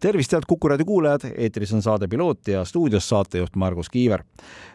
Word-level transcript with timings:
tervist, 0.00 0.32
head 0.32 0.46
Kuku 0.46 0.68
raadio 0.68 0.86
kuulajad, 0.86 1.32
eetris 1.34 1.72
on 1.74 1.82
saade 1.82 2.08
Piloot 2.08 2.48
ja 2.48 2.64
stuudios 2.64 3.08
saatejuht 3.08 3.56
Margus 3.56 3.90
Kiiver. 3.90 4.22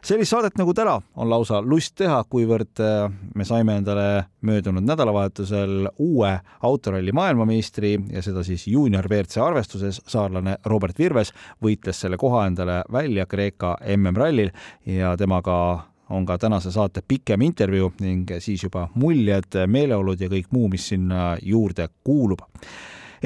sellist 0.03 0.31
saadet 0.31 0.57
nagu 0.57 0.73
täna 0.73 1.01
on 1.15 1.29
lausa 1.29 1.61
lust 1.61 1.95
teha, 1.95 2.23
kuivõrd 2.29 2.81
äh, 2.83 3.11
me 3.35 3.45
saime 3.45 3.77
endale 3.79 4.25
möödunud 4.41 4.83
nädalavahetusel 4.83 5.87
uue 5.97 6.39
autoralli 6.61 7.11
maailmameistri 7.11 7.99
ja 8.11 8.21
seda 8.21 8.43
siis 8.43 8.67
juunior 8.67 9.07
WRC 9.07 9.37
arvestuses. 9.37 10.01
saarlane 10.07 10.57
Robert 10.65 10.99
Virves 10.99 11.31
võitles 11.63 11.99
selle 11.99 12.17
koha 12.17 12.45
endale 12.47 12.81
välja 12.91 13.25
Kreeka 13.25 13.77
MM-rallil 13.95 14.51
ja 14.85 15.17
temaga 15.17 15.87
on 16.09 16.25
ka 16.25 16.37
tänase 16.37 16.71
saate 16.71 17.01
pikem 17.07 17.41
intervjuu 17.41 17.93
ning 17.99 18.31
siis 18.39 18.63
juba 18.63 18.89
muljed, 18.95 19.55
meeleolud 19.67 20.21
ja 20.21 20.29
kõik 20.29 20.51
muu, 20.51 20.67
mis 20.67 20.87
sinna 20.87 21.37
juurde 21.41 21.87
kuulub 22.03 22.43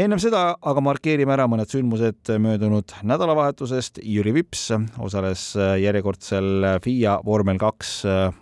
ennem 0.06 0.20
seda 0.22 0.42
aga 0.70 0.82
markeerime 0.86 1.34
ära 1.34 1.48
mõned 1.50 1.72
sündmused 1.72 2.30
möödunud 2.44 2.92
nädalavahetusest. 3.10 3.98
Jüri 4.06 4.30
Vips 4.36 4.68
osales 5.02 5.48
järjekordsel 5.58 6.68
FIA 6.84 7.16
vormel 7.26 7.58
kaks 7.62 7.94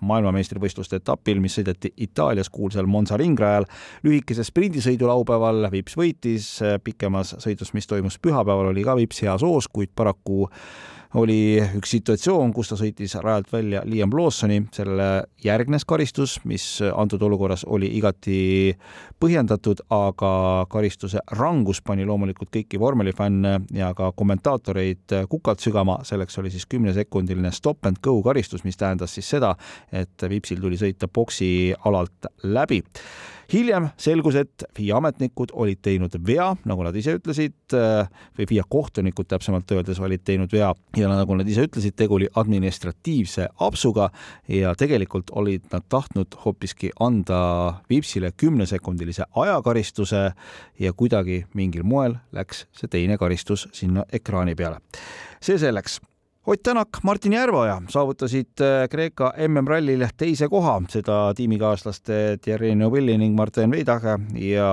maailmameistrivõistluste 0.03 0.99
etapil, 0.99 1.39
mis 1.39 1.55
sõideti 1.55 1.93
Itaalias 2.03 2.51
kuulsal 2.51 2.89
Monza 2.91 3.15
ringrajal. 3.21 3.69
lühikese 4.03 4.43
sprindisõidu 4.43 5.07
laupäeval 5.07 5.69
Vips 5.71 5.95
võitis, 5.95 6.49
pikemas 6.83 7.37
sõidus, 7.39 7.71
mis 7.73 7.87
toimus 7.87 8.19
pühapäeval, 8.19 8.73
oli 8.73 8.83
ka 8.83 8.97
Vips 8.99 9.23
heas 9.23 9.41
hoos, 9.47 9.71
kuid 9.71 9.95
paraku 9.95 10.49
oli 11.15 11.57
üks 11.77 11.93
situatsioon, 11.95 12.51
kus 12.55 12.71
ta 12.71 12.77
sõitis 12.79 13.15
rajalt 13.23 13.51
välja 13.53 13.81
Liam 13.87 14.11
Lawsoni, 14.13 14.61
sellele 14.75 15.25
järgnes 15.43 15.85
karistus, 15.87 16.37
mis 16.43 16.65
antud 16.87 17.23
olukorras 17.23 17.63
oli 17.67 17.89
igati 17.97 18.73
põhjendatud, 19.21 19.85
aga 19.95 20.31
karistuse 20.71 21.23
rangus 21.39 21.81
pani 21.85 22.05
loomulikult 22.07 22.51
kõiki 22.53 22.79
vormelifänne 22.81 23.55
ja 23.75 23.93
ka 23.97 24.11
kommentaatoreid 24.17 25.15
kukalt 25.31 25.63
sügama, 25.63 26.01
selleks 26.07 26.41
oli 26.41 26.51
siis 26.53 26.67
kümnesekundiline 26.69 27.51
stop 27.55 27.87
and 27.87 28.01
go 28.03 28.17
karistus, 28.25 28.65
mis 28.67 28.77
tähendas 28.77 29.15
siis 29.15 29.29
seda, 29.37 29.55
et 29.91 30.27
Vipsil 30.29 30.59
tuli 30.61 30.79
sõita 30.79 31.07
boksi 31.07 31.73
alalt 31.85 32.31
läbi 32.43 32.81
hiljem 33.53 33.89
selgus, 33.97 34.37
et 34.39 34.65
FIA 34.75 34.97
ametnikud 34.99 35.53
olid 35.53 35.81
teinud 35.85 36.15
vea, 36.27 36.51
nagu 36.65 36.85
nad 36.85 36.95
ise 36.97 37.15
ütlesid, 37.17 37.75
või 38.37 38.47
FIA 38.49 38.65
kohtunikud 38.69 39.27
täpsemalt 39.29 39.71
öeldes 39.75 39.99
olid 40.03 40.23
teinud 40.25 40.53
vea 40.53 40.71
ja 40.97 41.11
nagu 41.11 41.37
nad 41.37 41.49
ise 41.49 41.67
ütlesid, 41.67 41.95
tegu 41.97 42.17
oli 42.19 42.29
administratiivse 42.35 43.47
apsuga 43.65 44.09
ja 44.51 44.73
tegelikult 44.77 45.31
olid 45.35 45.69
nad 45.73 45.85
tahtnud 45.89 46.37
hoopiski 46.45 46.91
anda 46.99 47.81
Vipsile 47.89 48.31
kümnesekundilise 48.37 49.27
ajakaristuse 49.35 50.25
ja 50.79 50.93
kuidagi 50.93 51.45
mingil 51.53 51.83
moel 51.83 52.17
läks 52.35 52.65
see 52.75 52.91
teine 52.91 53.17
karistus 53.17 53.67
sinna 53.73 54.05
ekraani 54.13 54.55
peale. 54.55 54.81
see 55.41 55.57
selleks 55.61 55.99
Ott 56.47 56.63
Tänak, 56.63 56.89
Martin 57.03 57.33
Järveoja 57.33 57.81
saavutasid 57.89 58.61
äh, 58.61 58.89
Kreeka 58.89 59.31
MM-rallil 59.47 60.03
teise 60.17 60.45
koha, 60.47 60.75
seda 60.93 61.33
tiimikaaslaste 61.33 62.37
Thierry 62.41 62.75
Neuvilli 62.77 63.15
ning 63.17 63.33
Martin 63.33 63.71
Veidaga 63.73 64.19
ja 64.37 64.67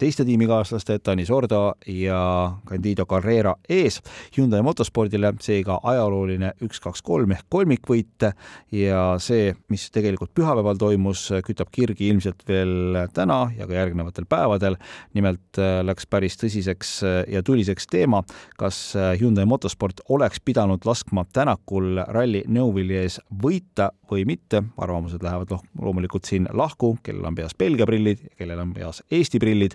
teiste 0.00 0.24
tiimikaaslaste 0.24 0.96
Tanis 1.04 1.30
Ordo 1.30 1.74
ja 1.86 2.20
Candido 2.68 3.04
Carrera 3.06 3.52
ees. 3.68 4.00
Hyundai 4.38 4.62
motospordile 4.64 5.34
seega 5.44 5.76
ajalooline 5.82 6.54
üks-kaks-kolm 6.64 7.36
ehk 7.36 7.44
kolmikvõit 7.52 8.30
ja 8.72 9.04
see, 9.20 9.52
mis 9.68 9.84
tegelikult 9.92 10.32
pühapäeval 10.32 10.80
toimus, 10.80 11.26
kütab 11.44 11.68
kirgi 11.76 12.08
ilmselt 12.08 12.40
veel 12.48 13.02
täna 13.12 13.50
ja 13.58 13.68
ka 13.68 13.76
järgnevatel 13.76 14.24
päevadel. 14.24 14.80
nimelt 15.12 15.60
äh, 15.60 15.84
läks 15.84 16.08
päris 16.08 16.40
tõsiseks 16.40 16.96
äh, 17.04 17.20
ja 17.36 17.44
tuliseks 17.44 17.86
teema, 17.86 18.24
kas 18.56 18.96
Hyundai 19.20 19.44
motosport 19.44 20.00
oleks 20.08 20.40
pidanud 20.40 20.88
laskma 20.88 21.17
laskma 21.18 21.32
Tänakul 21.32 21.98
ralli 22.08 22.44
Newville'i 22.46 23.02
ees 23.02 23.20
võita 23.42 23.90
või 24.10 24.24
mitte, 24.26 24.62
arvamused 24.78 25.22
lähevad 25.22 25.50
noh, 25.50 25.62
loomulikult 25.80 26.24
siin 26.24 26.48
lahku, 26.52 26.98
kellel 27.02 27.26
on 27.26 27.34
peas 27.34 27.54
Belgia 27.54 27.86
prillid, 27.86 28.18
kellel 28.38 28.58
on 28.58 28.74
peas 28.74 29.02
Eesti 29.10 29.38
prillid. 29.38 29.74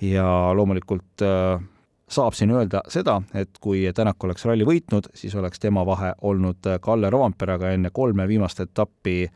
Ja 0.00 0.52
loomulikult 0.54 1.22
äh, 1.22 1.60
saab 2.08 2.34
siin 2.34 2.50
öelda 2.50 2.82
seda, 2.88 3.20
et 3.34 3.58
kui 3.60 3.90
Tänak 3.94 4.24
oleks 4.24 4.44
ralli 4.44 4.64
võitnud, 4.64 5.10
siis 5.14 5.34
oleks 5.34 5.58
tema 5.58 5.84
vahe 5.86 6.14
olnud 6.22 6.78
Kalle 6.80 7.10
Rovamperaga 7.10 7.72
enne 7.72 7.90
kolme 7.90 8.28
viimast 8.28 8.60
etappi 8.60 9.28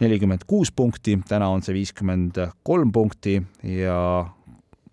nelikümmend 0.00 0.44
kuus 0.46 0.72
punkti, 0.72 1.18
täna 1.28 1.48
on 1.48 1.62
see 1.62 1.74
viiskümmend 1.74 2.40
kolm 2.62 2.92
punkti 2.92 3.40
ja 3.62 4.26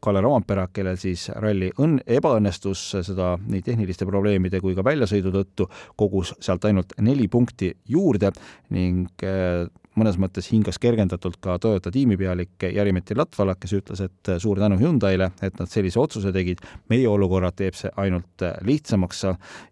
Kalle 0.01 0.21
Roompere, 0.25 0.65
kellel 0.73 0.97
siis 0.97 1.27
ralli 1.43 1.69
õnn, 1.77 1.99
ebaõnnestus 2.09 2.87
seda 3.05 3.35
nii 3.41 3.61
tehniliste 3.65 4.07
probleemide 4.09 4.61
kui 4.63 4.73
ka 4.77 4.85
väljasõidu 4.85 5.33
tõttu, 5.35 5.67
kogus 5.99 6.33
sealt 6.41 6.65
ainult 6.65 6.95
neli 7.05 7.27
punkti 7.31 7.69
juurde 7.93 8.31
ning 8.73 9.25
äh, 9.27 9.67
mõnes 10.01 10.17
mõttes 10.21 10.49
hingas 10.51 10.79
kergendatult 10.81 11.37
ka 11.41 11.57
Toyota 11.61 11.91
tiimipealik 11.93 12.65
Jari-Mati 12.73 13.15
Latvala, 13.17 13.55
kes 13.59 13.75
ütles, 13.77 14.01
et 14.05 14.33
suur 14.41 14.59
tänu 14.59 14.79
Hyundai'le, 14.81 15.31
et 15.41 15.59
nad 15.59 15.69
sellise 15.69 15.99
otsuse 16.01 16.33
tegid. 16.33 16.59
meie 16.89 17.07
olukorra 17.07 17.51
teeb 17.51 17.75
see 17.77 17.91
ainult 17.97 18.43
lihtsamaks 18.65 19.23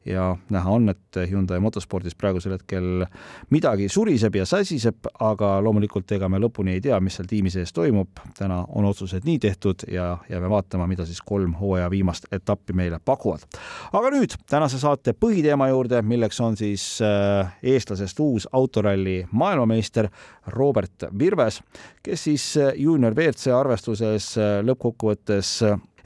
ja 0.06 0.35
näha 0.50 0.72
on, 0.72 0.89
et 0.89 1.19
Hyundai 1.29 1.59
motospordis 1.59 2.16
praegusel 2.16 2.53
hetkel 2.56 3.06
midagi 3.50 3.89
suriseb 3.89 4.35
ja 4.35 4.45
säsiseb, 4.45 5.09
aga 5.19 5.57
loomulikult 5.63 6.12
ega 6.12 6.29
me 6.29 6.39
lõpuni 6.39 6.78
ei 6.78 6.81
tea, 6.81 7.00
mis 7.00 7.18
seal 7.19 7.28
tiimi 7.29 7.51
sees 7.53 7.73
toimub. 7.73 8.22
täna 8.38 8.63
on 8.69 8.85
otsused 8.85 9.25
nii 9.25 9.39
tehtud 9.39 9.88
ja 9.91 10.18
jääme 10.29 10.50
vaatama, 10.50 10.88
mida 10.88 11.06
siis 11.06 11.22
kolm 11.22 11.53
hooaja 11.59 11.89
viimast 11.89 12.29
etappi 12.31 12.73
meile 12.73 13.00
pakuvad. 13.06 13.45
aga 13.94 14.12
nüüd 14.16 14.35
tänase 14.50 14.79
saate 14.79 15.13
põhiteema 15.13 15.69
juurde, 15.69 16.01
milleks 16.01 16.39
on 16.41 16.57
siis 16.57 17.01
äh, 17.01 17.57
eestlasest 17.63 18.19
uus 18.19 18.47
autoralli 18.51 19.25
maailmameister 19.31 20.09
Robert 20.56 21.09
Virves, 21.19 21.62
kes 22.03 22.24
siis 22.30 22.46
juunior 22.75 23.13
WRC 23.13 23.53
arvestuses 23.53 24.31
lõppkokkuvõttes 24.66 25.59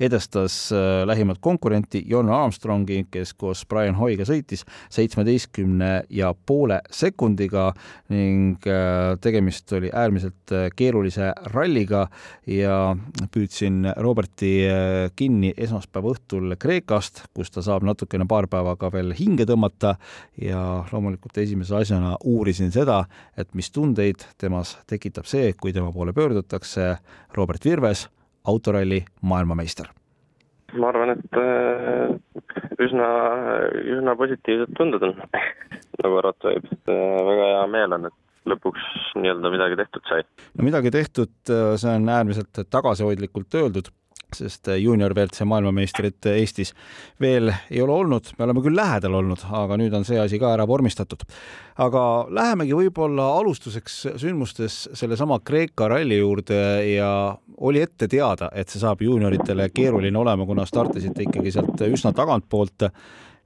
edestas 0.03 0.71
äh, 0.71 1.03
lähimat 1.07 1.37
konkurenti 1.41 2.03
Jon 2.07 2.29
Armstrongi, 2.29 3.05
kes 3.11 3.33
koos 3.33 3.63
Brian 3.69 3.95
Hoyga 3.95 4.25
sõitis 4.27 4.65
seitsmeteistkümne 4.93 5.91
ja 6.13 6.33
poole 6.45 6.79
sekundiga 6.91 7.69
ning 8.13 8.67
äh, 8.67 9.15
tegemist 9.23 9.71
oli 9.77 9.91
äärmiselt 9.93 10.53
äh, 10.53 10.67
keerulise 10.75 11.31
ralliga 11.53 12.07
ja 12.47 12.95
püüdsin 13.33 13.87
Roberti 14.03 14.53
kinni 15.15 15.53
esmaspäeva 15.57 16.13
õhtul 16.13 16.55
Kreekast, 16.59 17.23
kus 17.33 17.51
ta 17.53 17.63
saab 17.65 17.85
natukene 17.87 18.27
paar 18.29 18.47
päeva 18.51 18.75
ka 18.79 18.91
veel 18.93 19.13
hinge 19.17 19.47
tõmmata 19.49 19.95
ja 20.41 20.83
loomulikult 20.91 21.37
esimese 21.43 21.77
asjana 21.79 22.17
uurisin 22.29 22.71
seda, 22.73 23.03
et 23.37 23.53
mis 23.57 23.71
tundeid 23.73 24.25
temas 24.41 24.77
tekitab 24.89 25.29
see, 25.29 25.53
kui 25.59 25.73
tema 25.73 25.91
poole 25.93 26.13
pöördutakse. 26.15 26.97
Robert 27.33 27.65
Virves 27.65 28.07
autoralli 28.47 29.03
maailmameister? 29.21 29.91
ma 30.73 30.89
arvan, 30.89 31.13
et 31.13 31.37
äh, 31.37 32.13
üsna, 32.81 33.07
üsna 33.93 34.15
positiivsed 34.17 34.73
tunded 34.77 35.05
on 35.05 35.15
nagu 36.01 36.19
arvata 36.21 36.49
võib. 36.49 36.69
Äh, 36.89 37.17
väga 37.29 37.49
hea 37.51 37.65
meel 37.75 37.97
on, 37.99 38.07
et 38.09 38.49
lõpuks 38.49 38.87
nii-öelda 39.19 39.51
midagi 39.53 39.77
tehtud 39.79 40.09
sai. 40.09 40.25
no 40.57 40.65
midagi 40.67 40.91
tehtud, 40.93 41.33
äh, 41.49 41.75
see 41.81 41.93
on 41.93 42.09
äärmiselt 42.15 42.63
tagasihoidlikult 42.73 43.59
öeldud 43.61 43.91
sest 44.37 44.69
juunior 44.79 45.13
WRC 45.15 45.45
maailmameistrit 45.49 46.29
Eestis 46.33 46.73
veel 47.21 47.51
ei 47.69 47.81
ole 47.81 47.93
olnud, 47.93 48.33
me 48.37 48.47
oleme 48.47 48.63
küll 48.65 48.77
lähedal 48.77 49.19
olnud, 49.19 49.45
aga 49.51 49.77
nüüd 49.79 49.93
on 49.97 50.05
see 50.07 50.19
asi 50.21 50.39
ka 50.41 50.53
ära 50.55 50.67
vormistatud. 50.67 51.25
aga 51.83 52.03
lähemegi 52.29 52.75
võib-olla 52.77 53.31
alustuseks 53.39 53.99
sündmustes 54.21 54.89
sellesama 54.93 55.39
Kreeka 55.45 55.87
ralli 55.89 56.19
juurde 56.19 56.61
ja 56.93 57.09
oli 57.57 57.81
ette 57.81 58.07
teada, 58.07 58.49
et 58.53 58.69
see 58.69 58.81
saab 58.81 59.01
juunioritele 59.01 59.69
keeruline 59.73 60.17
olema, 60.17 60.45
kuna 60.45 60.65
startisite 60.65 61.27
ikkagi 61.27 61.51
sealt 61.53 61.81
üsna 61.87 62.13
tagantpoolt 62.13 62.89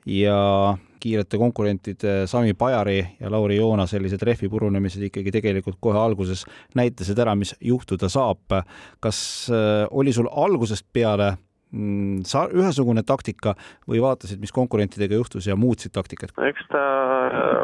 ja 0.07 0.77
kiirete 0.99 1.37
konkurentide 1.37 2.27
Sami 2.27 2.53
Pajari 2.53 2.99
ja 3.19 3.31
Lauri 3.31 3.57
Joona 3.57 3.85
sellised 3.87 4.23
rehvi 4.25 4.49
purunemised 4.49 5.03
ikkagi 5.09 5.31
tegelikult 5.35 5.77
kohe 5.81 5.99
alguses 5.99 6.45
näitasid 6.75 7.19
ära, 7.19 7.35
mis 7.35 7.53
juhtuda 7.61 8.09
saab. 8.09 8.63
kas 8.99 9.19
äh, 9.51 9.85
oli 9.91 10.13
sul 10.13 10.29
algusest 10.31 10.87
peale 10.93 11.33
mm, 11.71 12.23
sa 12.25 12.47
ühesugune 12.47 13.03
taktika 13.03 13.55
või 13.87 14.01
vaatasid, 14.01 14.39
mis 14.39 14.55
konkurentidega 14.55 15.19
juhtus 15.19 15.47
ja 15.47 15.55
muutsid 15.55 15.93
taktikat? 15.93 16.31
eks 16.49 16.69
ta 16.71 16.85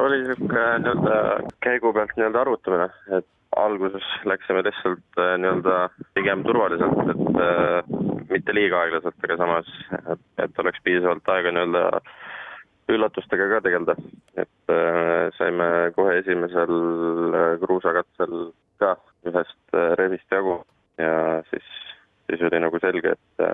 oli 0.03 0.23
niisugune 0.23 0.67
nii-öelda 0.83 1.53
käigu 1.63 1.93
pealt 1.93 2.13
nii-öelda 2.17 2.43
arvutamine, 2.43 2.89
et 3.17 3.29
alguses 3.55 4.05
läksime 4.25 4.63
lihtsalt 4.65 5.21
äh, 5.21 5.37
nii-öelda 5.39 5.87
pigem 6.17 6.43
turvaliselt, 6.43 7.15
et 7.15 7.41
äh, 7.47 8.27
mitte 8.29 8.55
liiga 8.55 8.83
aeglaselt, 8.83 9.17
aga 9.23 9.37
samas, 9.37 9.73
et 10.41 10.59
oleks 10.63 10.81
piisavalt 10.85 11.33
aega 11.35 11.53
nii-öelda 11.53 11.83
üllatustega 12.91 13.47
ka 13.51 13.61
tegeleda. 13.63 13.95
et 14.35 14.73
äh, 14.73 15.31
saime 15.37 15.67
kohe 15.95 16.17
esimesel 16.19 16.73
äh, 16.73 17.49
kruusakatsel 17.61 18.51
ka 18.81 18.95
ühest 19.29 19.75
äh, 19.77 19.93
revist 19.99 20.27
jagu 20.31 20.59
ja 20.97 21.41
siis, 21.49 21.67
siis 22.29 22.41
oli 22.49 22.59
nagu 22.61 22.79
selge, 22.79 23.15
et, 23.15 23.45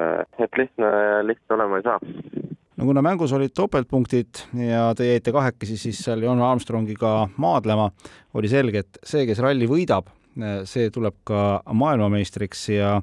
et 0.44 0.58
lihtne, 0.60 0.90
lihtne 1.24 1.56
olema 1.56 1.80
ei 1.80 1.86
saa 1.86 2.00
no 2.80 2.88
kuna 2.88 3.04
mängus 3.06 3.34
olid 3.36 3.54
topeltpunktid 3.56 4.44
ja 4.66 4.90
te 4.98 5.08
jäite 5.08 5.34
kahekesi 5.36 5.78
siis 5.78 6.02
seal 6.04 6.24
John 6.24 6.42
Armstrongiga 6.44 7.30
maadlema, 7.38 7.90
oli 8.34 8.52
selge, 8.52 8.84
et 8.86 9.00
see, 9.04 9.26
kes 9.30 9.42
ralli 9.44 9.68
võidab, 9.70 10.10
see 10.70 10.90
tuleb 10.94 11.16
ka 11.28 11.62
maailmameistriks 11.72 12.68
ja 12.74 12.98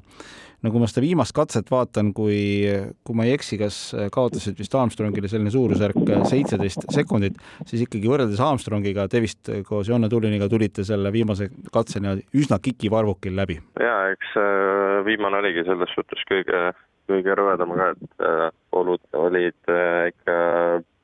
no 0.63 0.71
kui 0.73 0.81
ma 0.81 0.87
seda 0.89 1.03
viimast 1.05 1.35
katset 1.37 1.69
vaatan, 1.71 2.11
kui, 2.17 2.65
kui 3.05 3.17
ma 3.17 3.27
ei 3.27 3.35
eksi, 3.35 3.59
kas 3.61 3.77
kaotasid 4.13 4.57
vist 4.59 4.73
Armstrongile 4.77 5.29
selline 5.29 5.53
suurusjärk 5.53 5.99
seitseteist 6.29 6.87
sekundit, 6.93 7.37
siis 7.69 7.85
ikkagi 7.85 8.09
võrreldes 8.09 8.41
Armstrongiga, 8.43 9.07
te 9.11 9.21
vist 9.23 9.51
koos 9.67 9.89
Jonne 9.91 10.09
Tulliniga 10.09 10.49
tulite 10.51 10.85
selle 10.87 11.11
viimase 11.13 11.51
katseni 11.73 12.17
üsna 12.37 12.59
kikivarvukil 12.63 13.37
läbi. 13.37 13.59
ja 13.81 13.95
eks 14.13 14.35
äh, 14.41 15.05
viimane 15.05 15.41
oligi 15.43 15.65
selles 15.67 15.93
suhtes 15.95 16.25
kõige, 16.29 16.63
kõige 17.11 17.37
rõvedam 17.37 17.73
ka, 17.77 17.91
et 17.93 18.27
äh, 18.27 18.45
olud 18.77 19.03
olid 19.17 19.73
äh, 19.73 20.09
ikka 20.13 20.37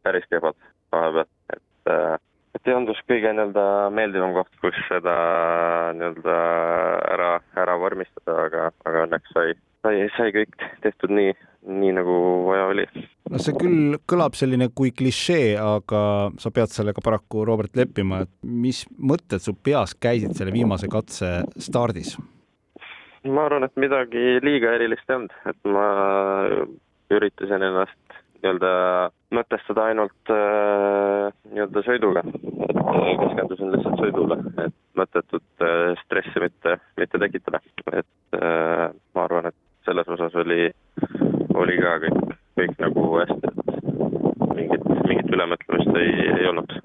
päris 0.03 0.25
kehvad 0.31 0.57
vahepeal, 0.93 1.29
et 1.53 1.93
just 2.65 3.05
kõige 3.09 3.31
nii-öelda 3.33 3.65
meeldivam 3.93 4.33
koht, 4.37 4.51
kus 4.61 4.77
seda 4.87 5.13
nii-öelda 5.97 6.35
ära, 7.13 7.31
ära 7.59 7.77
vormistada, 7.79 8.37
aga, 8.47 8.69
aga 8.87 9.05
õnneks 9.07 9.33
sai, 9.35 9.55
sai, 9.83 9.95
sai 10.17 10.33
kõik 10.35 10.55
tehtud 10.85 11.13
nii, 11.13 11.33
nii 11.67 11.95
nagu 11.99 12.17
vaja 12.47 12.69
oli. 12.71 12.85
no 13.31 13.41
see 13.41 13.55
küll 13.59 13.97
kõlab 14.09 14.37
selline 14.39 14.69
kui 14.75 14.93
klišee, 14.95 15.55
aga 15.59 16.03
sa 16.39 16.53
pead 16.55 16.71
sellega 16.73 17.03
paraku, 17.03 17.45
Robert, 17.47 17.75
leppima, 17.79 18.23
et 18.23 18.33
mis 18.43 18.85
mõtted 18.97 19.43
su 19.43 19.55
peas 19.55 19.95
käisid 19.95 20.35
selle 20.37 20.55
viimase 20.55 20.91
katse 20.91 21.41
stardis? 21.57 22.15
ma 23.23 23.45
arvan, 23.47 23.63
et 23.63 23.75
midagi 23.79 24.39
liiga 24.43 24.73
erilist 24.75 25.07
ei 25.07 25.15
olnud, 25.15 25.35
et 25.47 25.69
ma 25.71 25.87
üritasin 27.13 27.63
ennast 27.63 27.99
nii-öelda 28.43 28.71
mõtestada 29.33 29.87
ainult 29.89 30.31
äh, 30.33 31.29
nii-öelda 31.53 31.83
sõiduga, 31.85 32.23
keskendusin 33.21 33.73
lihtsalt 33.73 34.01
sõidule, 34.01 34.37
et 34.65 34.75
mõttetut 34.99 35.65
äh, 35.65 35.93
stressi 36.03 36.43
mitte, 36.43 36.77
mitte 36.99 37.21
tekitada, 37.21 37.61
et 37.91 38.39
äh, 38.39 38.87
ma 39.15 39.25
arvan, 39.27 39.51
et 39.51 39.87
selles 39.87 40.09
osas 40.15 40.35
oli, 40.43 40.69
oli 41.53 41.77
ka 41.81 41.97
kõik, 42.05 42.37
kõik 42.59 42.79
nagu 42.85 43.07
hästi, 43.19 43.51
et 43.51 44.55
mingit, 44.55 44.89
mingit 45.09 45.35
ülemõtlemist 45.37 46.01
ei, 46.03 46.15
ei 46.37 46.49
olnud. 46.51 46.77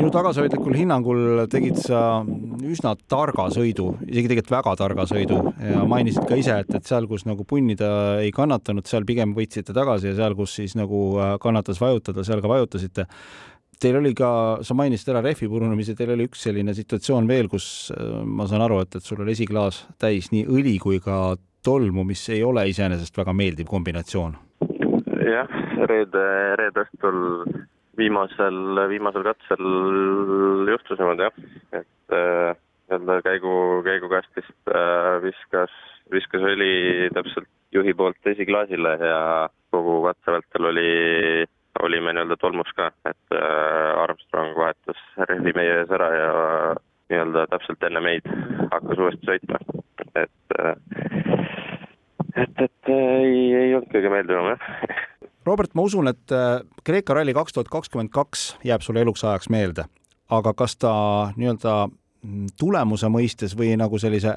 Minu 0.00 0.08
tagasihoidlikul 0.14 0.76
hinnangul 0.78 1.42
tegid 1.52 1.76
sa 1.76 2.22
üsna 2.64 2.94
targa 3.10 3.48
sõidu, 3.52 3.90
isegi 4.06 4.30
tegelikult 4.30 4.54
väga 4.54 4.72
targa 4.80 5.04
sõidu. 5.08 5.40
Ja 5.60 5.82
mainisid 5.88 6.24
ka 6.28 6.38
ise, 6.40 6.56
et, 6.62 6.72
et 6.78 6.88
seal, 6.88 7.08
kus 7.10 7.26
nagu 7.28 7.44
punnida 7.48 7.90
ei 8.22 8.32
kannatanud, 8.34 8.86
seal 8.88 9.04
pigem 9.08 9.34
võitsite 9.36 9.74
tagasi 9.76 10.10
ja 10.10 10.16
seal, 10.22 10.36
kus 10.38 10.54
siis 10.56 10.76
nagu 10.78 11.02
äh, 11.20 11.34
kannatas 11.42 11.82
vajutada, 11.82 12.24
seal 12.26 12.40
ka 12.40 12.52
vajutasite. 12.52 13.06
Teil 13.80 13.96
oli 13.96 14.12
ka, 14.12 14.60
sa 14.66 14.74
mainisid 14.76 15.08
ära 15.08 15.22
rehvi 15.24 15.48
purunemise, 15.48 15.94
teil 15.96 16.12
oli 16.12 16.26
üks 16.28 16.42
selline 16.44 16.74
situatsioon 16.76 17.28
veel, 17.30 17.48
kus 17.48 17.88
äh, 17.94 18.20
ma 18.24 18.44
saan 18.50 18.64
aru, 18.66 18.82
et, 18.84 18.98
et 18.98 19.06
sul 19.06 19.22
oli 19.24 19.32
esiklaas 19.32 19.86
täis 20.00 20.28
nii 20.34 20.44
õli 20.52 20.76
kui 20.82 21.00
ka 21.00 21.38
tolmu, 21.64 22.04
mis 22.08 22.22
ei 22.32 22.42
ole 22.44 22.66
iseenesest 22.70 23.16
väga 23.16 23.32
meeldiv 23.36 23.68
kombinatsioon. 23.70 24.36
jah, 25.20 25.50
reede, 25.88 26.24
reede 26.60 26.84
õhtul 26.84 27.20
viimasel, 28.00 28.80
viimasel 28.88 29.24
katsel 29.26 29.64
juhtus 30.70 31.00
niimoodi 31.00 31.26
jah, 31.26 31.40
et 31.80 32.16
äh, 32.16 32.58
nii-öelda 32.90 33.20
käigu, 33.26 33.54
käigukastist 33.86 34.72
äh, 34.72 35.16
viskas, 35.24 35.72
viskas 36.12 36.44
õli 36.52 37.08
täpselt 37.14 37.48
juhi 37.74 37.94
poolt 37.94 38.32
esiklaasile 38.32 38.96
ja 38.98 39.22
kogu 39.70 40.00
katse 40.08 40.34
vältel 40.34 40.70
oli, 40.72 40.90
olime 41.84 42.14
nii-öelda 42.16 42.38
tolmus 42.40 42.72
ka, 42.76 42.90
et 43.06 43.36
äh, 43.36 43.59
rehvi 45.40 45.56
meie 45.56 45.76
ees 45.80 45.92
ära 45.94 46.08
ja 46.14 46.32
nii-öelda 47.10 47.46
täpselt 47.50 47.84
enne 47.88 48.02
meid 48.04 48.26
hakkas 48.70 49.00
uuesti 49.00 49.26
sõitma, 49.26 49.60
et 50.20 50.36
et, 52.36 52.60
et 52.66 52.90
ei, 52.92 53.38
ei 53.54 53.72
olnud 53.74 53.88
kõige 53.92 54.12
meeldivam 54.12 54.52
jah. 54.52 54.66
Robert, 55.46 55.72
ma 55.74 55.86
usun, 55.88 56.10
et 56.10 56.34
äh, 56.36 56.60
Kreeka 56.84 57.16
ralli 57.16 57.34
kaks 57.34 57.56
tuhat 57.56 57.70
kakskümmend 57.72 58.12
kaks 58.12 58.52
jääb 58.66 58.84
sulle 58.84 59.02
eluks 59.02 59.24
ajaks 59.24 59.48
meelde, 59.50 59.86
aga 60.30 60.52
kas 60.54 60.76
ta 60.76 60.92
nii-öelda 61.40 61.74
mm, 61.88 62.52
tulemuse 62.60 63.10
mõistes 63.10 63.56
või 63.58 63.72
nagu 63.80 63.98
sellise 63.98 64.36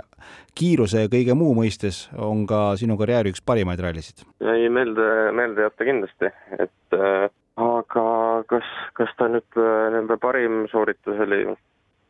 kiiruse 0.57 1.05
ja 1.05 1.11
kõige 1.11 1.35
muu 1.38 1.53
mõistes 1.59 2.07
on 2.15 2.47
ka 2.50 2.71
sinu 2.79 2.97
karjääri 2.97 3.35
üks 3.35 3.44
parimaid 3.45 3.83
rallisid? 3.83 4.25
ei, 4.41 4.69
meelde, 4.71 5.09
meelde 5.35 5.67
jääb 5.67 5.77
ta 5.77 5.89
kindlasti, 5.91 6.33
et 6.63 6.97
äh, 6.97 7.27
aga 7.59 8.07
kas, 8.50 8.68
kas 8.98 9.12
ta 9.18 9.28
nüüd 9.31 9.57
äh, 9.60 9.90
nii-öelda 9.94 10.18
parim 10.22 10.63
sooritus 10.72 11.19
oli, 11.25 11.42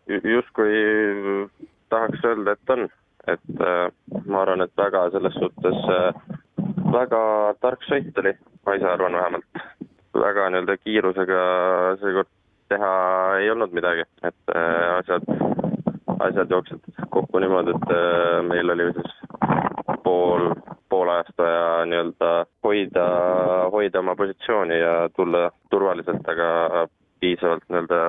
justkui 0.07 1.47
tahaks 1.93 2.25
öelda, 2.27 2.55
et 2.55 2.73
on, 2.75 2.87
et 3.33 3.63
äh, 3.67 3.87
ma 4.25 4.43
arvan, 4.43 4.65
et 4.65 4.73
väga 4.77 5.07
selles 5.15 5.37
suhtes 5.39 5.79
äh, 5.97 6.21
väga 6.93 7.21
tark 7.61 7.85
sõit 7.89 8.17
oli 8.23 8.35
ma 8.65 8.77
ise 8.77 8.89
arvan 8.89 9.19
vähemalt. 9.19 9.63
väga 10.13 10.49
nii-öelda 10.53 10.77
kiirusega 10.77 11.43
seekord 12.01 12.29
teha 12.69 12.93
ei 13.41 13.49
olnud 13.51 13.73
midagi, 13.73 14.05
et 14.23 14.53
asjad, 14.99 15.25
asjad 16.19 16.53
jooksid 16.53 17.01
kokku 17.09 17.41
niimoodi, 17.41 17.73
et 17.73 18.45
meil 18.47 18.69
oli 18.75 18.85
siis 18.93 19.15
pool, 20.05 20.53
pool 20.89 21.09
ajast 21.15 21.37
vaja 21.37 21.85
nii-öelda 21.89 22.31
hoida, 22.63 23.07
hoida 23.83 24.01
oma 24.01 24.15
positsiooni 24.19 24.79
ja 24.79 24.93
tulla 25.15 25.49
turvaliselt, 25.71 26.25
aga 26.31 26.87
piisavalt 27.23 27.63
nii-öelda 27.69 27.99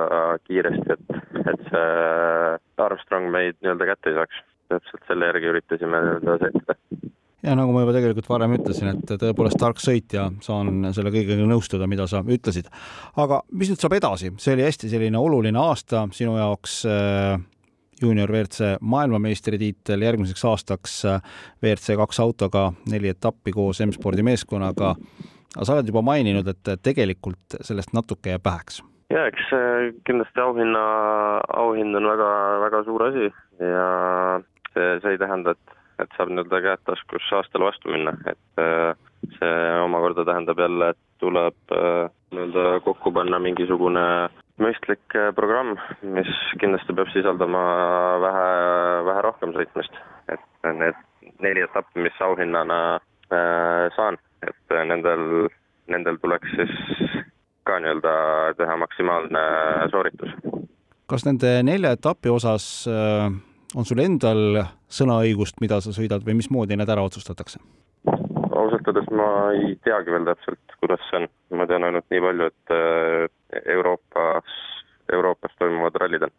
kiiresti, 0.47 0.97
et, 0.97 1.23
et 1.53 1.69
see 1.69 2.85
Armstrong 2.85 3.31
meid 3.35 3.59
nii-öelda 3.61 3.93
kätte 3.93 4.13
ei 4.13 4.21
saaks. 4.23 4.43
täpselt 4.73 5.03
selle 5.07 5.27
järgi 5.29 5.51
üritasime 5.53 6.01
nii-öelda 6.01 6.39
sõita 6.41 6.79
ja 7.45 7.55
nagu 7.59 7.75
ma 7.75 7.83
juba 7.83 7.93
tegelikult 7.93 8.29
varem 8.31 8.55
ütlesin, 8.57 8.91
et 8.95 9.11
tõepoolest 9.21 9.59
tark 9.61 9.81
sõit 9.83 10.15
ja 10.17 10.31
saan 10.45 10.87
selle 10.97 11.13
kõigega 11.13 11.45
nõustuda, 11.49 11.89
mida 11.91 12.07
sa 12.09 12.23
ütlesid. 12.25 12.71
aga 13.21 13.43
mis 13.53 13.71
nüüd 13.71 13.83
saab 13.83 13.99
edasi, 13.99 14.33
see 14.41 14.55
oli 14.57 14.65
hästi 14.65 14.91
selline 14.93 15.21
oluline 15.21 15.61
aasta 15.61 16.07
sinu 16.17 16.39
jaoks 16.41 16.81
äh, 16.89 17.37
juunior 18.03 18.33
WRC 18.33 18.79
maailmameistritiitel, 18.81 20.03
järgmiseks 20.03 20.45
aastaks 20.49 20.97
äh, 21.09 21.21
WRC 21.63 21.99
kaks 22.01 22.21
autoga 22.25 22.71
neli 22.91 23.13
etappi 23.13 23.53
koos 23.53 23.83
M-spordi 23.85 24.25
meeskonnaga. 24.27 24.95
Aga 25.55 25.65
sa 25.65 25.77
oled 25.77 25.93
juba 25.93 26.03
maininud, 26.03 26.49
et 26.49 26.75
tegelikult 26.83 27.59
sellest 27.61 27.95
natuke 27.95 28.35
jääb 28.35 28.45
väheks. 28.45 28.83
ja 29.11 29.27
eks 29.31 29.53
kindlasti 30.09 30.41
auhinna, 30.41 30.85
auhind 31.57 31.95
on 31.95 32.11
väga, 32.15 32.33
väga 32.65 32.85
suur 32.89 33.09
asi 33.11 33.31
ja 33.61 33.89
see, 34.75 35.01
see 35.01 35.15
ei 35.15 35.19
tähenda, 35.19 35.55
et 35.55 35.75
et 36.03 36.15
saab 36.17 36.31
nii-öelda 36.33 36.61
käed 36.65 36.83
taskus 36.89 37.27
aastal 37.39 37.67
vastu 37.69 37.93
minna, 37.93 38.15
et 38.27 38.63
äh, 38.63 38.95
see 39.39 39.59
omakorda 39.85 40.25
tähendab 40.27 40.59
jälle, 40.59 40.91
et 40.91 41.03
tuleb 41.23 41.75
äh, 41.77 42.09
nii-öelda 42.35 42.81
kokku 42.87 43.13
panna 43.15 43.39
mingisugune 43.43 44.05
mõistlik 44.63 45.17
äh, 45.19 45.31
programm, 45.37 45.75
mis 46.17 46.31
kindlasti 46.63 46.97
peab 46.97 47.11
sisaldama 47.15 47.65
vähe, 48.25 48.49
vähe 49.11 49.25
rohkem 49.29 49.55
sõitmist. 49.57 50.03
et 50.29 50.41
need 50.65 50.99
neli 51.45 51.61
etappi, 51.65 52.01
mis 52.01 52.21
auhinnana 52.25 52.79
äh, 52.97 53.87
saan, 53.97 54.19
et 54.43 54.77
nendel 54.91 56.19
tuleks 56.23 56.57
siis 56.57 57.21
ka 57.65 57.79
nii-öelda 57.81 58.15
teha 58.59 58.77
maksimaalne 58.77 59.45
sooritus. 59.93 60.33
Kas 61.15 61.27
nende 61.27 61.57
nelja 61.67 61.95
etapi 61.95 62.35
osas 62.35 62.87
äh 62.91 63.33
on 63.75 63.87
sul 63.87 64.03
endal 64.05 64.63
sõnaõigust, 64.93 65.59
mida 65.63 65.81
sa 65.83 65.93
sõidad 65.95 66.25
või 66.27 66.39
mismoodi 66.41 66.79
need 66.79 66.91
ära 66.91 67.05
otsustatakse? 67.07 67.61
ausalt 68.55 68.87
öeldes 68.87 69.09
ma 69.11 69.27
ei 69.57 69.75
teagi 69.83 70.13
veel 70.15 70.27
täpselt, 70.29 70.75
kuidas 70.79 71.03
see 71.09 71.19
on, 71.19 71.29
ma 71.59 71.67
tean 71.67 71.83
ainult 71.89 72.07
nii 72.13 72.23
palju, 72.23 72.47
et 72.53 72.75
äh, 72.75 73.63
Euroopas, 73.75 74.59
Euroopas 75.13 75.57
toimuvad 75.59 75.97
rallid 75.99 76.27
on 76.29 76.35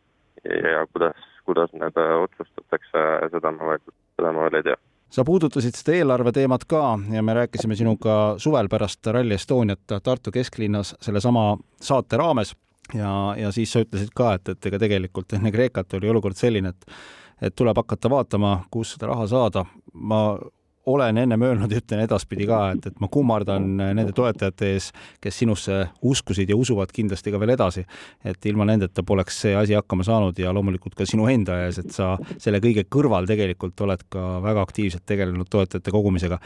ja 0.45 0.85
kuidas, 0.93 1.25
kuidas 1.43 1.73
need 1.75 1.99
äh, 1.99 2.13
otsustatakse, 2.23 3.03
seda 3.33 3.51
ma 3.57 3.73
veel, 3.73 3.83
seda 4.15 4.31
ma 4.31 4.45
veel 4.47 4.61
ei 4.61 4.67
tea. 4.69 4.77
Sa 5.15 5.25
puudutasid 5.27 5.75
seda 5.77 5.99
eelarve 5.99 6.31
teemat 6.35 6.63
ka 6.69 6.83
ja 7.11 7.21
me 7.23 7.35
rääkisime 7.35 7.75
sinuga 7.75 8.15
suvel 8.41 8.71
pärast 8.71 9.05
Rally 9.11 9.35
Estoniat 9.35 9.99
Tartu 10.03 10.31
kesklinnas 10.33 10.95
sellesama 11.03 11.51
saate 11.81 12.17
raames 12.21 12.55
ja, 12.97 13.35
ja 13.37 13.51
siis 13.55 13.71
sa 13.73 13.83
ütlesid 13.85 14.11
ka, 14.15 14.33
et, 14.39 14.55
et 14.55 14.71
ega 14.71 14.79
tegelikult 14.81 15.37
enne 15.37 15.51
Kreekat 15.53 15.97
oli 15.99 16.11
olukord 16.11 16.39
selline, 16.39 16.73
et 16.75 16.97
et 17.43 17.51
tuleb 17.51 17.75
hakata 17.75 18.07
vaatama, 18.07 18.51
kust 18.71 18.95
seda 18.95 19.09
raha 19.11 19.25
saada. 19.27 19.65
ma 19.93 20.37
olen 20.85 21.17
ennem 21.17 21.41
öelnud 21.41 21.71
ja 21.71 21.79
ütlen 21.81 22.03
edaspidi 22.03 22.45
ka, 22.47 22.59
et, 22.75 22.85
et 22.85 22.99
ma 23.01 23.07
kummardan 23.11 23.65
nende 23.77 24.11
toetajate 24.15 24.69
ees, 24.73 24.91
kes 25.21 25.39
sinusse 25.41 25.79
uskusid 26.05 26.49
ja 26.49 26.57
usuvad 26.57 26.93
kindlasti 26.93 27.33
ka 27.33 27.39
veel 27.41 27.55
edasi. 27.55 27.85
et 28.23 28.45
ilma 28.45 28.65
nendeta 28.65 29.03
poleks 29.03 29.41
see 29.41 29.55
asi 29.55 29.73
hakkama 29.73 30.03
saanud 30.03 30.39
ja 30.39 30.53
loomulikult 30.53 30.95
ka 30.95 31.05
sinu 31.05 31.27
enda 31.27 31.57
ees, 31.65 31.79
et 31.81 31.91
sa 31.91 32.15
selle 32.37 32.61
kõige 32.63 32.85
kõrval 32.89 33.27
tegelikult 33.27 33.81
oled 33.81 34.05
ka 34.09 34.39
väga 34.45 34.61
aktiivselt 34.61 35.05
tegelenud 35.05 35.49
toetajate 35.49 35.91
kogumisega. 35.91 36.39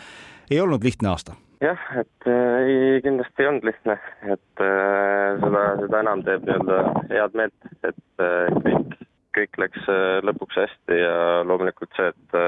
ei 0.50 0.60
olnud 0.60 0.84
lihtne 0.84 1.10
aasta 1.10 1.36
jah, 1.64 1.80
et 2.00 2.28
äh, 2.28 2.58
ei, 2.64 3.02
kindlasti 3.04 3.44
ei 3.44 3.50
olnud 3.52 3.68
lihtne, 3.68 3.96
et 4.24 4.64
äh, 4.64 5.40
seda, 5.44 5.64
seda 5.84 6.02
enam 6.04 6.24
teeb 6.28 6.46
nii-öelda 6.48 6.80
head 7.12 7.38
meelt, 7.40 7.70
et 7.88 8.24
äh, 8.24 8.60
kõik, 8.66 8.96
kõik 9.38 9.60
läks 9.64 9.90
lõpuks 10.28 10.60
hästi 10.64 11.00
ja 11.02 11.16
loomulikult 11.48 11.96
see, 11.98 12.12
et 12.14 12.40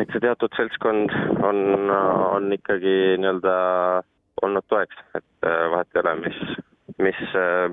et 0.00 0.08
see 0.08 0.22
teatud 0.24 0.54
seltskond 0.56 1.12
on, 1.44 1.90
on 1.92 2.48
ikkagi 2.56 3.18
nii-öelda 3.20 3.56
olnud 4.40 4.64
toeks, 4.72 5.02
et 5.18 5.48
vahet 5.74 5.96
ei 5.96 6.00
ole, 6.00 6.14
mis, 6.22 6.38
mis, 7.04 7.20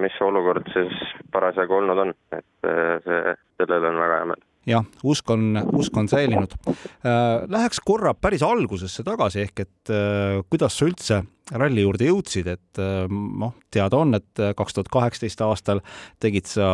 mis 0.02 0.20
olukord 0.26 0.68
siis 0.74 1.00
parasjagu 1.32 1.80
olnud 1.80 2.04
on, 2.08 2.14
et 2.36 2.70
see, 3.08 3.38
sellele 3.62 3.94
on 3.94 4.04
väga 4.04 4.20
hea 4.20 4.30
meel 4.34 4.47
jah, 4.68 4.86
usk 5.08 5.32
on, 5.32 5.56
usk 5.78 5.96
on 5.98 6.10
säilinud. 6.12 6.54
Äh, 6.68 7.46
läheks 7.52 7.80
korra 7.86 8.14
päris 8.18 8.44
algusesse 8.46 9.06
tagasi, 9.08 9.46
ehk 9.48 9.64
et 9.64 9.92
äh, 9.94 10.42
kuidas 10.50 10.78
sa 10.78 10.88
üldse 10.90 11.22
ralli 11.58 11.86
juurde 11.86 12.10
jõudsid, 12.10 12.50
et 12.52 12.82
äh, 12.84 13.06
noh, 13.10 13.56
teada 13.74 14.02
on, 14.02 14.18
et 14.20 14.44
kaks 14.58 14.76
tuhat 14.76 14.92
kaheksateist 14.94 15.44
aastal 15.48 15.82
tegid 16.24 16.50
sa 16.52 16.70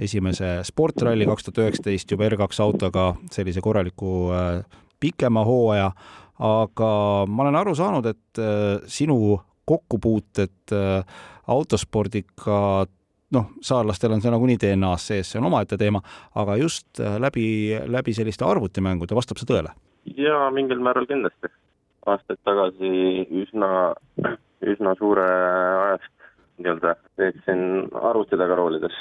esimese 0.00 0.56
sportralli, 0.66 1.28
kaks 1.28 1.48
tuhat 1.48 1.62
üheksateist 1.66 2.16
juba 2.16 2.30
R2 2.30 2.64
autoga 2.64 3.10
sellise 3.34 3.64
korraliku 3.64 4.32
pikema 5.02 5.44
hooaja, 5.44 5.90
aga 6.44 6.90
ma 7.28 7.44
olen 7.44 7.60
aru 7.60 7.76
saanud, 7.76 8.08
et 8.08 8.40
sinu 8.90 9.36
kokkupuuted 9.68 10.72
autospordiga 11.52 12.58
noh, 13.32 13.50
saarlastel 13.64 14.12
on 14.12 14.22
see 14.22 14.32
nagunii 14.32 14.58
DNA-s 14.60 15.08
sees, 15.10 15.30
see 15.32 15.40
on 15.40 15.48
omaette 15.48 15.78
teema, 15.80 16.02
aga 16.40 16.56
just 16.60 17.00
äh, 17.00 17.16
läbi, 17.20 17.46
läbi 17.86 18.14
selliste 18.16 18.46
arvutimängude, 18.46 19.16
vastab 19.16 19.40
see 19.40 19.48
tõele? 19.50 19.74
jaa, 20.04 20.50
mingil 20.52 20.82
määral 20.84 21.06
kindlasti. 21.08 21.48
aastaid 22.06 22.40
tagasi 22.44 22.90
üsna, 23.42 23.68
üsna 24.74 24.92
suure 24.98 25.24
ajast 25.24 26.10
nii-öelda 26.60 26.94
veetsin 27.18 27.62
arvuti 27.96 28.36
taga 28.36 28.58
roolides, 28.60 28.98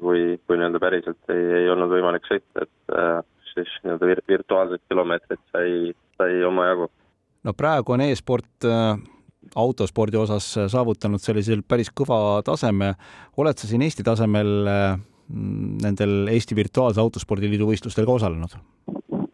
kui, 0.00 0.38
kui 0.46 0.56
nii-öelda 0.56 0.80
päriselt 0.80 1.34
ei, 1.34 1.42
ei 1.62 1.70
olnud 1.72 1.90
võimalik 1.90 2.30
sõita, 2.30 2.62
et 2.62 2.94
äh, 2.94 3.18
siis 3.52 3.74
nii-öelda 3.82 4.12
vir-, 4.12 4.24
virtuaalsed 4.28 4.86
kilomeetrid 4.88 5.42
sai, 5.50 5.92
sai 6.20 6.42
omajagu. 6.46 6.90
no 7.44 7.54
praegu 7.58 7.98
on 7.98 8.06
e-sport 8.06 8.68
äh 8.70 9.17
autospordi 9.56 10.16
osas 10.20 10.46
saavutanud 10.72 11.22
sellisel 11.22 11.62
päris 11.68 11.90
kõva 11.94 12.42
taseme. 12.44 12.94
oled 13.36 13.58
sa 13.58 13.66
siin 13.66 13.82
Eesti 13.82 14.04
tasemel 14.06 14.50
mm, 14.68 15.78
nendel 15.82 16.28
Eesti 16.32 16.56
Virtuaalse 16.56 17.00
Autospordiliidu 17.00 17.68
võistlustel 17.70 18.06
ka 18.06 18.18
osalenud? 18.18 18.58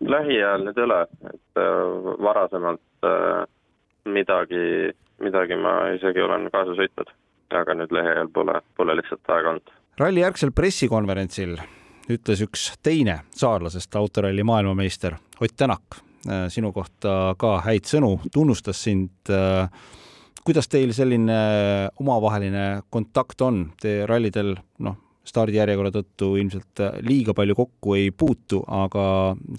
lähiajal 0.04 0.64
nüüd 0.66 0.78
ei 0.78 0.84
ole, 0.84 1.00
et 1.30 1.60
äh, 1.60 2.08
varasemalt 2.22 3.08
äh, 3.08 3.44
midagi, 4.04 4.92
midagi 5.24 5.58
ma 5.60 5.76
isegi 5.96 6.22
olen 6.22 6.48
kaasa 6.52 6.76
sõitnud, 6.78 7.12
aga 7.60 7.78
nüüd 7.78 7.94
lähiajal 7.94 8.30
pole, 8.34 8.58
pole 8.76 8.98
lihtsalt 9.00 9.34
aega 9.36 9.54
olnud. 9.54 9.74
ralli 10.00 10.24
järgsel 10.24 10.52
pressikonverentsil 10.54 11.56
ütles 12.10 12.42
üks 12.44 12.72
teine 12.82 13.20
saarlasest 13.32 13.96
autoralli 13.96 14.44
maailmameister 14.44 15.16
Ott 15.40 15.56
Tänak 15.56 16.02
sinu 16.24 16.72
kohta 16.72 17.34
ka 17.38 17.58
häid 17.66 17.88
sõnu, 17.90 18.16
tunnustas 18.32 18.80
sind 18.86 19.32
äh, 19.32 19.68
kuidas 20.44 20.68
teil 20.68 20.92
selline 20.96 21.38
omavaheline 22.00 22.84
kontakt 22.92 23.40
on, 23.44 23.66
te 23.80 24.02
rallidel 24.08 24.54
noh, 24.84 24.98
stardijärjekorra 25.24 25.92
tõttu 25.94 26.34
ilmselt 26.36 26.82
liiga 27.06 27.32
palju 27.36 27.56
kokku 27.56 27.94
ei 27.96 28.10
puutu, 28.12 28.60
aga 28.68 29.04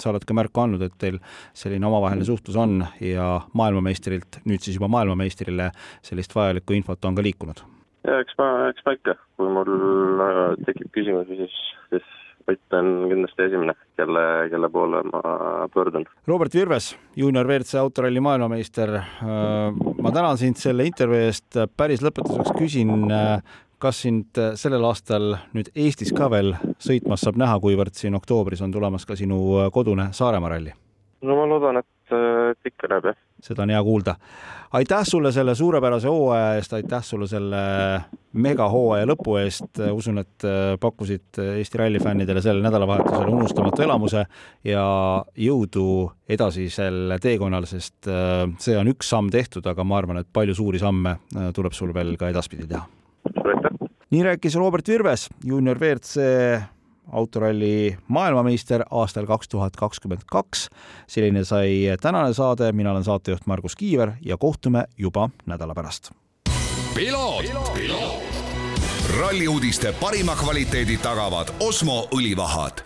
sa 0.01 0.11
oled 0.11 0.25
ka 0.27 0.37
märku 0.37 0.61
andnud, 0.61 0.83
et 0.85 0.97
teil 1.01 1.17
selline 1.57 1.89
omavaheline 1.89 2.27
suhtlus 2.27 2.57
on 2.61 2.83
ja 3.01 3.39
maailmameistrilt, 3.57 4.43
nüüd 4.45 4.61
siis 4.61 4.77
juba 4.77 4.91
maailmameistrile, 4.93 5.71
sellist 6.05 6.37
vajalikku 6.37 6.77
infot 6.77 7.09
on 7.09 7.17
ka 7.17 7.25
liikunud? 7.25 7.65
ja 8.05 8.19
eks 8.21 8.37
ma, 8.37 8.47
eks 8.69 8.85
ma 8.85 8.93
ikka, 8.93 9.15
kui 9.39 9.49
mul 9.49 9.71
äh, 10.21 10.43
tekib 10.67 10.91
küsimusi, 10.93 11.39
siis, 11.39 11.55
siis 11.89 12.11
Ott 12.45 12.73
on 12.77 13.07
kindlasti 13.09 13.41
esimene, 13.47 13.73
kelle, 13.97 14.23
kelle 14.51 14.69
poole 14.69 15.01
ma 15.09 15.21
pöördun. 15.73 16.05
Robert 16.27 16.53
Virves, 16.53 16.91
juunior 17.17 17.47
WRC 17.47 17.79
autoralli 17.81 18.21
maailmameister. 18.21 18.93
Äh, 18.95 19.95
ma 20.01 20.11
tänan 20.13 20.37
sind 20.37 20.61
selle 20.61 20.85
intervjuu 20.85 21.25
eest. 21.25 21.57
päris 21.77 22.05
lõpetuseks 22.05 22.53
küsin, 22.59 22.93
äh, 23.09 23.41
kas 23.81 24.03
sind 24.05 24.37
sellel 24.55 24.85
aastal 24.85 25.35
nüüd 25.57 25.73
Eestis 25.75 26.13
ka 26.15 26.29
veel 26.31 26.53
sõitmas 26.79 27.25
saab 27.25 27.41
näha, 27.41 27.57
kuivõrd 27.59 27.97
siin 27.97 28.15
oktoobris 28.15 28.61
on 28.61 28.71
tulemas 28.71 29.05
ka 29.05 29.17
sinu 29.19 29.69
kodune 29.73 30.11
Saaremaa 30.13 30.53
ralli? 30.55 30.73
no 31.25 31.35
ma 31.39 31.45
loodan, 31.49 31.81
et, 31.81 31.87
et 32.11 32.69
ikka 32.71 32.89
näeb, 32.91 33.09
jah. 33.11 33.17
seda 33.43 33.63
on 33.63 33.73
hea 33.73 33.81
kuulda. 33.83 34.15
aitäh 34.75 35.03
sulle 35.07 35.31
selle 35.31 35.55
suurepärase 35.55 36.07
hooaja 36.07 36.55
eest, 36.59 36.73
aitäh 36.73 37.03
sulle 37.03 37.27
selle 37.27 37.61
megahooaja 38.33 39.07
lõpu 39.07 39.37
eest, 39.39 39.79
usun, 39.91 40.19
et 40.23 40.45
pakkusid 40.79 41.39
Eesti 41.45 41.79
rallifännidele 41.79 42.41
sel 42.43 42.59
nädalavahetusel 42.63 43.31
unustamatu 43.31 43.85
elamuse 43.85 44.25
ja 44.67 44.85
jõudu 45.39 45.87
edasisel 46.29 47.15
teekonnal, 47.21 47.67
sest 47.69 48.09
äh, 48.11 48.43
see 48.61 48.77
on 48.77 48.89
üks 48.91 49.09
samm 49.13 49.31
tehtud, 49.33 49.65
aga 49.69 49.87
ma 49.87 49.99
arvan, 50.01 50.21
et 50.21 50.29
palju 50.33 50.55
suuri 50.57 50.81
samme 50.81 51.17
äh, 51.17 51.49
tuleb 51.55 51.75
sul 51.77 51.93
veel 51.95 52.15
ka 52.19 52.29
edaspidi 52.33 52.67
teha. 52.69 52.85
nii 54.11 54.23
rääkis 54.23 54.55
Robert 54.59 54.87
Virves, 54.87 55.29
juunior 55.43 55.79
WRC 55.81 56.74
autoralli 57.11 57.97
maailmameister 58.07 58.83
aastal 58.91 59.25
kaks 59.25 59.49
tuhat 59.49 59.75
kakskümmend 59.75 60.21
kaks. 60.25 60.69
selline 61.07 61.43
sai 61.43 61.97
tänane 62.01 62.33
saade, 62.33 62.71
mina 62.71 62.91
olen 62.91 63.03
saatejuht 63.03 63.45
Margus 63.45 63.75
Kiiver 63.75 64.11
ja 64.21 64.37
kohtume 64.37 64.85
juba 64.97 65.29
nädala 65.45 65.73
pärast. 65.73 66.11
ralli 69.19 69.47
uudiste 69.47 69.93
parima 69.99 70.35
kvaliteedi 70.35 70.97
tagavad 70.97 71.47
Osmo 71.59 72.07
õlivahad 72.15 72.85